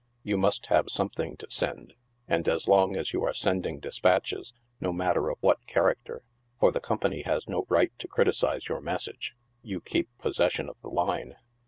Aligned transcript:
You 0.23 0.35
must 0.35 0.65
have 0.65 0.89
something 0.89 1.37
to 1.37 1.45
send! 1.51 1.93
and 2.27 2.47
as 2.47 2.67
long 2.67 2.95
as 2.95 3.13
you 3.13 3.23
are 3.23 3.35
sending 3.35 3.77
despatches, 3.77 4.51
no 4.79 4.91
matter 4.91 5.29
of 5.29 5.37
what 5.41 5.63
character— 5.67 6.23
for 6.59 6.71
the 6.71 6.79
Company 6.79 7.21
has 7.21 7.47
no 7.47 7.67
right 7.69 7.91
to 7.99 8.07
criticize 8.07 8.67
your 8.67 8.81
message— 8.81 9.35
you 9.61 9.79
keep 9.79 10.09
possession 10.17 10.69
of 10.69 10.77
the 10.81 10.89
line. 10.89 11.35